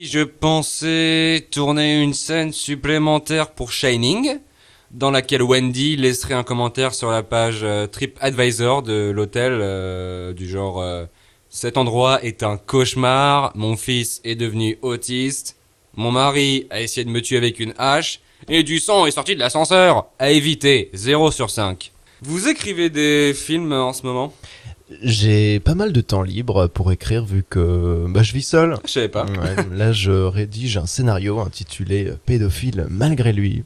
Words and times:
Je 0.00 0.20
pensais 0.20 1.48
tourner 1.50 2.00
une 2.00 2.14
scène 2.14 2.52
supplémentaire 2.52 3.50
pour 3.50 3.72
Shining, 3.72 4.38
dans 4.92 5.10
laquelle 5.10 5.42
Wendy 5.42 5.96
laisserait 5.96 6.34
un 6.34 6.44
commentaire 6.44 6.94
sur 6.94 7.10
la 7.10 7.24
page 7.24 7.64
euh, 7.64 7.88
TripAdvisor 7.88 8.84
de 8.84 9.10
l'hôtel, 9.10 9.58
euh, 9.60 10.32
du 10.32 10.48
genre 10.48 10.80
euh, 10.80 11.06
Cet 11.48 11.76
endroit 11.76 12.22
est 12.22 12.44
un 12.44 12.58
cauchemar, 12.58 13.50
mon 13.56 13.76
fils 13.76 14.20
est 14.22 14.36
devenu 14.36 14.78
autiste, 14.82 15.56
mon 15.96 16.12
mari 16.12 16.68
a 16.70 16.80
essayé 16.80 17.04
de 17.04 17.10
me 17.10 17.20
tuer 17.20 17.38
avec 17.38 17.58
une 17.58 17.74
hache, 17.76 18.20
et 18.48 18.62
du 18.62 18.78
sang 18.78 19.04
est 19.04 19.10
sorti 19.10 19.34
de 19.34 19.40
l'ascenseur. 19.40 20.06
À 20.20 20.30
éviter, 20.30 20.90
0 20.92 21.32
sur 21.32 21.50
5. 21.50 21.90
Vous 22.22 22.46
écrivez 22.46 22.88
des 22.88 23.34
films 23.34 23.72
en 23.72 23.92
ce 23.92 24.06
moment? 24.06 24.32
J'ai 25.02 25.60
pas 25.60 25.74
mal 25.74 25.92
de 25.92 26.00
temps 26.00 26.22
libre 26.22 26.66
pour 26.66 26.92
écrire 26.92 27.24
vu 27.24 27.44
que 27.48 28.06
bah, 28.08 28.22
je 28.22 28.32
vis 28.32 28.42
seul. 28.42 28.76
Je 28.84 28.90
savais 28.90 29.08
pas. 29.08 29.26
Ouais, 29.26 29.56
là, 29.72 29.92
je 29.92 30.10
rédige 30.10 30.78
un 30.78 30.86
scénario 30.86 31.40
intitulé 31.40 32.12
Pédophile 32.24 32.86
malgré 32.88 33.32
lui. 33.32 33.64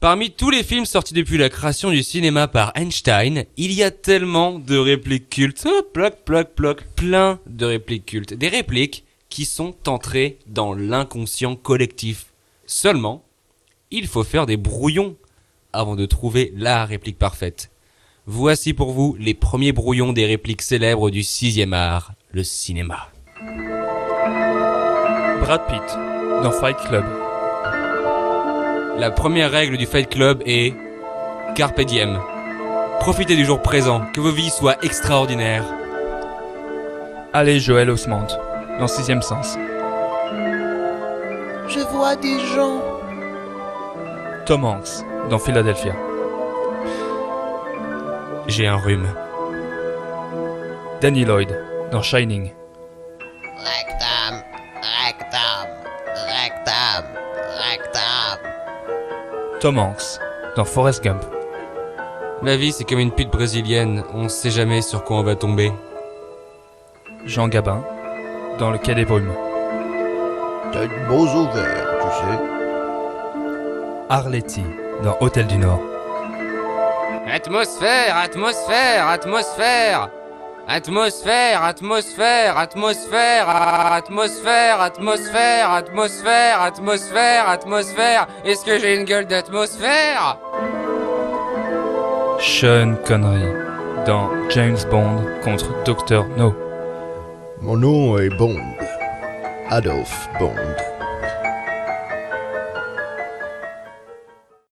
Parmi 0.00 0.30
tous 0.30 0.50
les 0.50 0.62
films 0.62 0.84
sortis 0.84 1.14
depuis 1.14 1.38
la 1.38 1.48
création 1.48 1.90
du 1.90 2.02
cinéma 2.02 2.46
par 2.46 2.72
Einstein, 2.74 3.44
il 3.56 3.72
y 3.72 3.82
a 3.82 3.90
tellement 3.90 4.58
de 4.58 4.76
répliques 4.76 5.30
cultes. 5.30 5.66
Oh, 5.66 5.82
ploc, 5.94 6.24
ploc, 6.26 6.54
ploc. 6.54 6.84
Plein 6.94 7.40
de 7.46 7.64
répliques 7.64 8.04
cultes. 8.04 8.34
Des 8.34 8.48
répliques 8.48 9.04
qui 9.30 9.46
sont 9.46 9.74
entrées 9.86 10.38
dans 10.46 10.74
l'inconscient 10.74 11.56
collectif. 11.56 12.26
Seulement, 12.66 13.24
il 13.90 14.06
faut 14.06 14.24
faire 14.24 14.44
des 14.44 14.58
brouillons 14.58 15.16
avant 15.72 15.96
de 15.96 16.04
trouver 16.04 16.52
la 16.54 16.84
réplique 16.84 17.18
parfaite. 17.18 17.70
Voici 18.26 18.72
pour 18.72 18.92
vous 18.92 19.16
les 19.20 19.34
premiers 19.34 19.72
brouillons 19.72 20.14
des 20.14 20.24
répliques 20.24 20.62
célèbres 20.62 21.10
du 21.10 21.22
sixième 21.22 21.74
art, 21.74 22.12
le 22.32 22.42
cinéma. 22.42 23.08
Brad 25.42 25.66
Pitt 25.66 25.98
dans 26.42 26.50
Fight 26.50 26.78
Club. 26.88 27.04
La 28.98 29.10
première 29.10 29.50
règle 29.50 29.76
du 29.76 29.84
Fight 29.84 30.08
Club 30.08 30.42
est 30.46 30.72
Carpe 31.54 31.82
diem. 31.82 32.18
Profitez 32.98 33.36
du 33.36 33.44
jour 33.44 33.60
présent, 33.60 34.06
que 34.14 34.20
vos 34.22 34.32
vies 34.32 34.48
soient 34.48 34.82
extraordinaires. 34.82 35.66
Allez 37.34 37.60
Joël 37.60 37.90
Osment 37.90 38.28
dans 38.80 38.88
Sixième 38.88 39.20
Sens. 39.20 39.58
Je 41.68 41.80
vois 41.92 42.16
des 42.16 42.40
gens. 42.54 42.80
Tom 44.46 44.64
Hanks 44.64 45.04
dans 45.28 45.38
Philadelphia. 45.38 45.94
J'ai 48.46 48.66
un 48.66 48.76
rhume. 48.76 49.08
Danny 51.00 51.24
Lloyd 51.24 51.48
dans 51.90 52.02
Shining. 52.02 52.52
Rectum, 53.58 54.42
rectum, 55.02 55.68
rectum, 56.14 57.04
rectum. 57.56 58.38
Tom 59.60 59.78
Hanks 59.78 60.20
dans 60.56 60.64
Forrest 60.66 61.02
Gump. 61.02 61.24
La 62.42 62.56
vie, 62.58 62.72
c'est 62.72 62.84
comme 62.84 62.98
une 62.98 63.12
pute 63.12 63.30
brésilienne, 63.30 64.04
on 64.12 64.28
sait 64.28 64.50
jamais 64.50 64.82
sur 64.82 65.04
quoi 65.04 65.16
on 65.16 65.22
va 65.22 65.36
tomber. 65.36 65.72
Jean 67.24 67.48
Gabin 67.48 67.82
dans 68.58 68.70
Le 68.70 68.76
Quai 68.76 68.94
des 68.94 69.06
Brumes. 69.06 69.32
T'as 70.70 70.86
de 70.86 71.08
beaux 71.08 71.28
ovaires, 71.28 71.88
tu 72.02 72.08
sais. 72.08 72.38
Arletty 74.10 74.62
dans 75.02 75.16
Hôtel 75.20 75.46
du 75.46 75.56
Nord. 75.56 75.93
Atmosphère, 77.26 78.16
atmosphère, 78.16 79.08
atmosphère 79.08 80.10
Atmosphère, 80.66 81.62
atmosphère, 81.62 82.56
atmosphère, 82.58 83.92
atmosphère, 83.92 84.80
atmosphère, 84.80 85.70
atmosphère, 85.70 86.62
atmosphère, 86.62 87.48
atmosphère. 87.48 88.26
Est-ce 88.44 88.64
que 88.64 88.78
j'ai 88.78 88.94
une 88.96 89.04
gueule 89.04 89.26
d'atmosphère? 89.26 90.38
Sean 92.40 92.96
Connery 93.06 93.44
dans 94.06 94.30
James 94.50 94.78
Bond 94.90 95.24
contre 95.42 95.82
Dr. 95.84 96.26
No. 96.38 96.54
Mon 97.60 97.76
nom 97.76 98.18
est 98.18 98.30
Bond. 98.30 98.60
Adolphe 99.70 100.28
Bond. 100.38 100.93